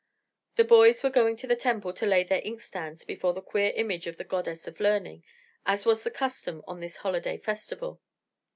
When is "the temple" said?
1.45-1.93